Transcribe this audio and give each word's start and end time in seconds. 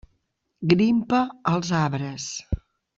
Grimpa 0.71 1.21
als 1.53 1.71
arbres. 1.85 2.27